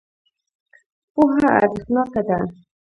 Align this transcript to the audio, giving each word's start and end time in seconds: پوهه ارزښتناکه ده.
پوهه 1.13 1.47
ارزښتناکه 1.59 2.21
ده. 2.27 2.37